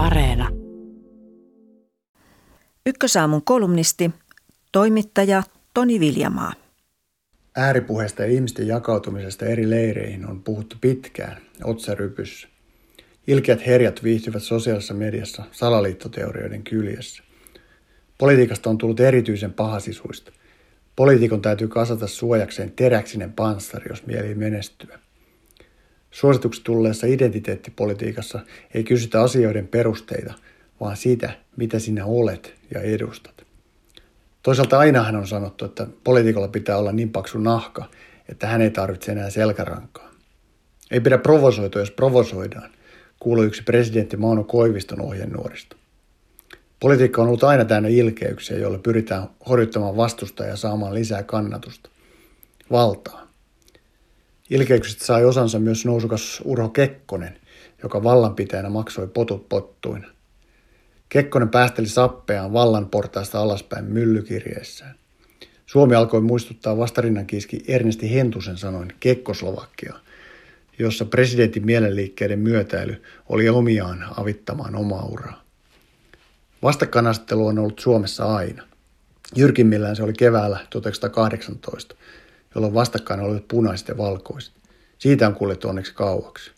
Areena. 0.00 0.48
Ykkösaamun 2.86 3.44
kolumnisti, 3.44 4.10
toimittaja 4.72 5.42
Toni 5.74 6.00
Viljamaa. 6.00 6.52
Ääripuheesta 7.56 8.22
ja 8.22 8.28
ihmisten 8.28 8.66
jakautumisesta 8.66 9.46
eri 9.46 9.70
leireihin 9.70 10.26
on 10.26 10.42
puhuttu 10.42 10.76
pitkään, 10.80 11.42
otsarypyssä. 11.64 12.48
Ilkeät 13.26 13.66
herjat 13.66 14.04
viihtyvät 14.04 14.42
sosiaalisessa 14.42 14.94
mediassa 14.94 15.42
salaliittoteorioiden 15.52 16.62
kyljessä. 16.62 17.22
Politiikasta 18.18 18.70
on 18.70 18.78
tullut 18.78 19.00
erityisen 19.00 19.52
pahasisuista. 19.52 20.32
Poliitikon 20.96 21.42
täytyy 21.42 21.68
kasata 21.68 22.06
suojakseen 22.06 22.72
teräksinen 22.72 23.32
panssari, 23.32 23.86
jos 23.88 24.06
mieli 24.06 24.34
menestyä. 24.34 24.98
Suosituksi 26.10 26.64
tulleessa 26.64 27.06
identiteettipolitiikassa 27.06 28.40
ei 28.74 28.84
kysytä 28.84 29.22
asioiden 29.22 29.68
perusteita, 29.68 30.34
vaan 30.80 30.96
sitä, 30.96 31.30
mitä 31.56 31.78
sinä 31.78 32.06
olet 32.06 32.54
ja 32.74 32.80
edustat. 32.80 33.46
Toisaalta 34.42 34.78
ainahan 34.78 35.16
on 35.16 35.26
sanottu, 35.26 35.64
että 35.64 35.86
poliitikolla 36.04 36.48
pitää 36.48 36.76
olla 36.76 36.92
niin 36.92 37.10
paksu 37.10 37.38
nahka, 37.38 37.84
että 38.28 38.46
hän 38.46 38.62
ei 38.62 38.70
tarvitse 38.70 39.12
enää 39.12 39.30
selkärankaa. 39.30 40.10
Ei 40.90 41.00
pidä 41.00 41.18
provosoitua, 41.18 41.82
jos 41.82 41.90
provosoidaan, 41.90 42.70
kuului 43.20 43.46
yksi 43.46 43.62
presidentti 43.62 44.16
Mauno 44.16 44.44
Koiviston 44.44 45.00
ohjenuorista. 45.00 45.76
Politiikka 46.80 47.22
on 47.22 47.28
ollut 47.28 47.44
aina 47.44 47.64
täynnä 47.64 47.88
ilkeyksiä, 47.88 48.58
joilla 48.58 48.78
pyritään 48.78 49.28
horjuttamaan 49.48 49.96
vastustajaa 49.96 50.50
ja 50.50 50.56
saamaan 50.56 50.94
lisää 50.94 51.22
kannatusta. 51.22 51.90
Valtaa. 52.70 53.29
Ilkeyksistä 54.50 55.04
sai 55.04 55.24
osansa 55.24 55.58
myös 55.58 55.84
nousukas 55.84 56.42
Urho 56.44 56.68
Kekkonen, 56.68 57.38
joka 57.82 58.02
vallanpitäjänä 58.02 58.68
maksoi 58.68 59.08
potut 59.08 59.48
pottuina. 59.48 60.06
Kekkonen 61.08 61.48
päästeli 61.48 61.86
sappeaan 61.88 62.52
vallan 62.52 62.88
portaista 62.88 63.40
alaspäin 63.40 63.84
myllykirjeessään. 63.84 64.94
Suomi 65.66 65.94
alkoi 65.94 66.20
muistuttaa 66.20 66.78
vastarinnan 66.78 67.26
kiiski 67.26 67.64
Ernesti 67.68 68.14
Hentusen 68.14 68.56
sanoin 68.56 68.92
Kekkoslovakia, 69.00 69.94
jossa 70.78 71.04
presidentin 71.04 71.66
mielenliikkeiden 71.66 72.38
myötäily 72.38 73.02
oli 73.28 73.48
omiaan 73.48 74.06
avittamaan 74.16 74.76
omaa 74.76 75.04
uraa. 75.04 75.44
Vastakkainasettelu 76.62 77.46
on 77.46 77.58
ollut 77.58 77.78
Suomessa 77.78 78.24
aina. 78.24 78.62
Jyrkimmillään 79.36 79.96
se 79.96 80.02
oli 80.02 80.12
keväällä 80.12 80.58
1918, 80.70 81.94
jolloin 82.54 82.74
vastakkain 82.74 83.20
olivat 83.20 83.48
punaiset 83.48 83.88
ja 83.88 83.96
valkoiset. 83.96 84.54
Siitä 84.98 85.26
on 85.26 85.34
kuljettu 85.34 85.68
onneksi 85.68 85.94
kauaksi. 85.94 86.50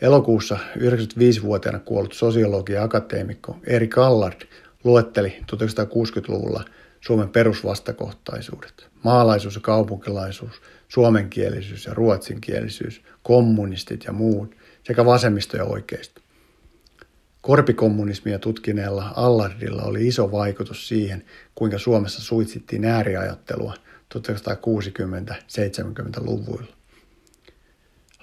Elokuussa 0.00 0.58
95-vuotiaana 0.76 1.78
kuollut 1.78 2.12
sosiologi 2.12 2.72
ja 2.72 2.82
akateemikko 2.82 3.56
Eri 3.66 3.88
Kallard 3.88 4.42
luetteli 4.84 5.38
1960-luvulla 5.52 6.64
Suomen 7.00 7.28
perusvastakohtaisuudet. 7.28 8.88
Maalaisuus 9.04 9.54
ja 9.54 9.60
kaupunkilaisuus, 9.60 10.62
suomenkielisyys 10.88 11.86
ja 11.86 11.94
ruotsinkielisyys, 11.94 13.02
kommunistit 13.22 14.04
ja 14.04 14.12
muut 14.12 14.54
sekä 14.82 15.04
vasemmisto 15.04 15.56
ja 15.56 15.64
oikeisto. 15.64 16.20
Korpikommunismia 17.40 18.38
tutkineella 18.38 19.12
Allardilla 19.16 19.82
oli 19.82 20.06
iso 20.06 20.32
vaikutus 20.32 20.88
siihen, 20.88 21.24
kuinka 21.54 21.78
Suomessa 21.78 22.22
suitsittiin 22.22 22.84
ääriajattelua 22.84 23.74
1960-70-luvuilla. 24.14 26.74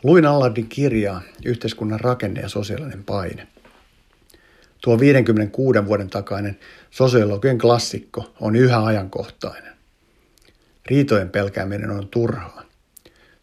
Luin 0.03 0.25
Allardin 0.25 0.67
kirjaa 0.67 1.21
Yhteiskunnan 1.45 1.99
rakenne 1.99 2.41
ja 2.41 2.49
sosiaalinen 2.49 3.03
paine. 3.03 3.47
Tuo 4.81 4.99
56 4.99 5.85
vuoden 5.85 6.09
takainen 6.09 6.59
sosiologien 6.91 7.57
klassikko 7.57 8.33
on 8.39 8.55
yhä 8.55 8.85
ajankohtainen. 8.85 9.73
Riitojen 10.85 11.29
pelkääminen 11.29 11.91
on 11.91 12.07
turhaa. 12.07 12.63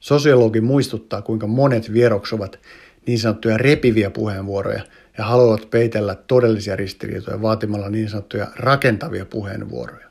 Sosiologi 0.00 0.60
muistuttaa, 0.60 1.22
kuinka 1.22 1.46
monet 1.46 1.92
vieroksovat 1.92 2.58
niin 3.06 3.18
sanottuja 3.18 3.58
repiviä 3.58 4.10
puheenvuoroja 4.10 4.82
ja 5.18 5.24
haluavat 5.24 5.70
peitellä 5.70 6.14
todellisia 6.14 6.76
ristiriitoja 6.76 7.42
vaatimalla 7.42 7.88
niin 7.88 8.08
sanottuja 8.08 8.46
rakentavia 8.56 9.26
puheenvuoroja. 9.26 10.05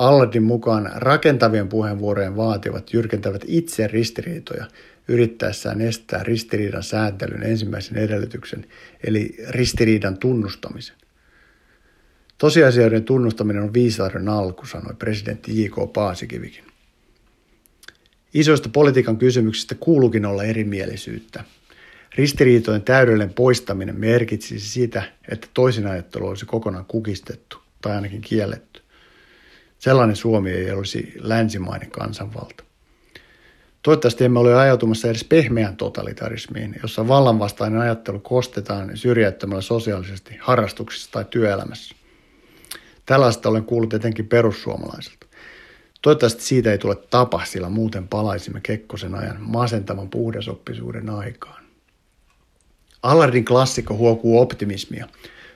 Alladin 0.00 0.42
mukaan 0.42 0.90
rakentavien 0.94 1.68
puheenvuorojen 1.68 2.36
vaativat 2.36 2.92
jyrkentävät 2.92 3.44
itse 3.46 3.86
ristiriitoja 3.86 4.66
yrittäessään 5.08 5.80
estää 5.80 6.22
ristiriidan 6.22 6.82
sääntelyn 6.82 7.42
ensimmäisen 7.42 7.98
edellytyksen, 7.98 8.66
eli 9.04 9.36
ristiriidan 9.48 10.18
tunnustamisen. 10.18 10.96
Tosiasioiden 12.38 13.04
tunnustaminen 13.04 13.62
on 13.62 13.74
viisauden 13.74 14.28
alku, 14.28 14.66
sanoi 14.66 14.94
presidentti 14.94 15.64
J.K. 15.64 15.92
Paasikivikin. 15.92 16.64
Isoista 18.34 18.68
politiikan 18.68 19.18
kysymyksistä 19.18 19.74
kuuluukin 19.74 20.26
olla 20.26 20.44
erimielisyyttä. 20.44 21.44
Ristiriitojen 22.14 22.82
täydellinen 22.82 23.34
poistaminen 23.34 24.00
merkitsisi 24.00 24.68
sitä, 24.68 25.02
että 25.28 25.48
toisinajattelu 25.54 26.26
olisi 26.26 26.46
kokonaan 26.46 26.84
kukistettu 26.84 27.58
tai 27.82 27.94
ainakin 27.94 28.20
kielletty. 28.20 28.80
Sellainen 29.80 30.16
Suomi 30.16 30.50
ei 30.50 30.70
olisi 30.70 31.12
länsimainen 31.16 31.90
kansanvalta. 31.90 32.64
Toivottavasti 33.82 34.24
emme 34.24 34.38
ole 34.38 34.54
ajautumassa 34.54 35.08
edes 35.08 35.24
pehmeään 35.24 35.76
totalitarismiin, 35.76 36.76
jossa 36.82 37.08
vallanvastainen 37.08 37.80
ajattelu 37.80 38.18
kostetaan 38.18 38.96
syrjäyttämällä 38.96 39.62
sosiaalisesti 39.62 40.36
harrastuksissa 40.40 41.12
tai 41.12 41.24
työelämässä. 41.30 41.94
Tällaista 43.06 43.48
olen 43.48 43.64
kuullut 43.64 43.94
etenkin 43.94 44.28
perussuomalaisilta. 44.28 45.26
Toivottavasti 46.02 46.42
siitä 46.42 46.72
ei 46.72 46.78
tule 46.78 46.96
tapa, 46.96 47.44
sillä 47.44 47.68
muuten 47.68 48.08
palaisimme 48.08 48.60
Kekkosen 48.60 49.14
ajan 49.14 49.36
masentavan 49.40 50.08
puhdasoppisuuden 50.08 51.10
aikaan. 51.10 51.64
Allardin 53.02 53.44
klassikko 53.44 53.94
huokuu 53.96 54.40
optimismia. 54.40 55.08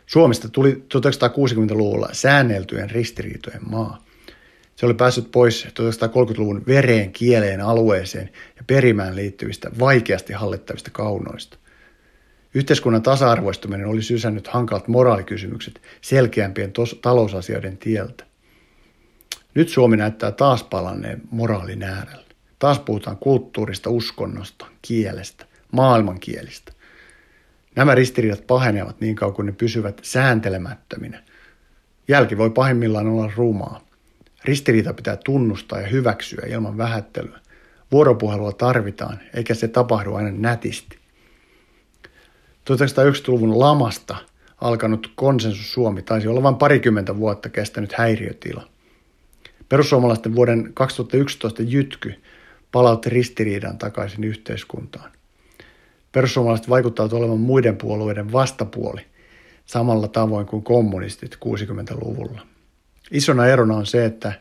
Suomesta 0.07 0.49
tuli 0.49 0.73
1960-luvulla 0.95 2.09
säänneltyjen 2.13 2.91
ristiriitojen 2.91 3.71
maa. 3.71 4.05
Se 4.77 4.87
oli 4.87 4.95
päässyt 4.95 5.31
pois 5.31 5.67
1930-luvun 5.67 6.63
vereen, 6.67 7.13
kieleen, 7.13 7.61
alueeseen 7.61 8.31
ja 8.57 8.63
perimään 8.67 9.17
liittyvistä 9.17 9.71
vaikeasti 9.79 10.33
hallittavista 10.33 10.91
kaunoista. 10.91 11.59
Yhteiskunnan 12.55 13.03
tasa-arvoistuminen 13.03 13.87
oli 13.87 14.03
sysännyt 14.03 14.49
hankalat 14.49 14.89
moraalikysymykset 14.89 15.83
selkeämpien 16.01 16.73
tos- 16.79 16.99
talousasioiden 17.03 17.79
tieltä. 17.79 18.25
Nyt 19.55 19.69
Suomi 19.69 19.97
näyttää 19.97 20.31
taas 20.33 20.63
palanneen 20.63 21.23
moraalin 21.31 21.83
äärellä. 21.83 22.25
Taas 22.59 22.79
puhutaan 22.79 23.17
kulttuurista, 23.17 23.91
uskonnosta, 23.91 24.67
kielestä, 24.83 25.47
maailmankielistä. 25.73 26.73
Nämä 27.77 27.95
ristiriidat 27.95 28.47
pahenevat 28.47 29.01
niin 29.01 29.17
kauan 29.17 29.35
kuin 29.35 29.47
ne 29.47 29.53
pysyvät 29.53 30.01
sääntelemättöminä. 30.03 31.23
Jälki 32.09 32.39
voi 32.39 32.51
pahimmillaan 32.51 33.07
olla 33.07 33.33
rumaa. 33.37 33.85
Ristiriita 34.45 34.95
pitää 34.95 35.17
tunnustaa 35.25 35.81
ja 35.81 35.87
hyväksyä 35.87 36.47
ilman 36.47 36.79
vähättelyä. 36.79 37.39
Vuoropuhelua 37.93 38.53
tarvitaan, 38.53 39.21
eikä 39.35 39.55
se 39.55 39.69
tapahdu 39.69 40.15
aina 40.15 40.31
nätisti. 40.31 40.99
1990-luvun 42.71 43.59
lamasta 43.59 44.17
alkanut 44.61 45.13
konsensus 45.15 45.73
Suomi 45.73 46.03
taisi 46.03 46.29
olla 46.29 46.43
vain 46.43 46.57
parikymmentä 46.57 47.17
vuotta 47.17 47.49
kestänyt 47.49 47.93
häiriötila. 47.93 48.69
Perussuomalaisten 49.69 50.35
vuoden 50.35 50.71
2011 50.75 51.63
jytky 51.63 52.15
palautti 52.73 53.11
ristiriidan 53.11 53.79
takaisin 53.79 54.25
yhteiskuntaan. 54.25 55.11
Perussuomalaiset 56.13 56.69
vaikuttavat 56.69 57.13
olevan 57.13 57.41
muiden 57.41 57.77
puolueiden 57.77 58.33
vastapuoli 58.33 59.01
samalla 59.67 60.09
tavoin 60.09 60.47
kuin 60.47 60.63
kommunistit 60.63 61.39
60-luvulla. 61.45 62.54
Isona 63.11 63.47
erona 63.47 63.77
on 63.77 63.87
se, 63.87 64.05
että 64.05 64.33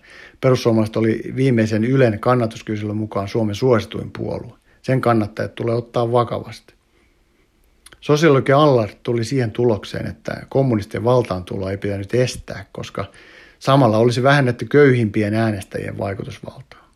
perussuomalaiset 0.41 0.95
oli 0.95 1.33
viimeisen 1.35 1.83
Ylen 1.83 2.19
kannatuskyselyn 2.19 2.97
mukaan 2.97 3.27
Suomen 3.27 3.55
suosituin 3.55 4.11
puolue. 4.17 4.53
Sen 4.81 5.01
kannattajat 5.01 5.55
tulee 5.55 5.75
ottaa 5.75 6.11
vakavasti. 6.11 6.73
Sosiologi 8.01 8.51
Allard 8.51 8.91
tuli 9.03 9.23
siihen 9.23 9.51
tulokseen, 9.51 10.07
että 10.07 10.45
kommunistien 10.49 11.03
valtaantuloa 11.03 11.71
ei 11.71 11.77
pitänyt 11.77 12.13
estää, 12.13 12.65
koska 12.71 13.05
samalla 13.59 13.97
olisi 13.97 14.23
vähennetty 14.23 14.65
köyhimpien 14.65 15.33
äänestäjien 15.33 15.97
vaikutusvaltaa. 15.97 16.89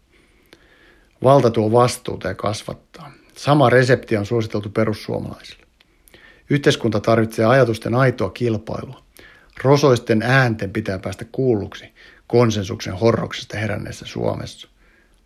Valta 1.23 1.51
tuo 1.51 1.71
vastuuta 1.71 2.27
ja 2.27 2.35
kasvattaa. 2.35 3.11
Sama 3.35 3.69
resepti 3.69 4.17
on 4.17 4.25
suositeltu 4.25 4.69
perussuomalaisille. 4.69 5.67
Yhteiskunta 6.49 6.99
tarvitsee 6.99 7.45
ajatusten 7.45 7.95
aitoa 7.95 8.29
kilpailua. 8.29 9.06
Rosoisten 9.63 10.21
äänten 10.21 10.73
pitää 10.73 10.99
päästä 10.99 11.25
kuulluksi 11.31 11.93
konsensuksen 12.27 12.93
horroksesta 12.93 13.57
heränneessä 13.57 14.05
Suomessa. 14.05 14.67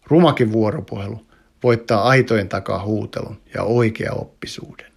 Rumakin 0.08 0.52
vuoropuhelu 0.52 1.26
voittaa 1.64 2.04
aitojen 2.04 2.50
takaa 2.50 2.84
huutelun 2.84 3.42
ja 3.54 3.64
oikea 3.64 4.12
oppisuuden. 4.12 4.91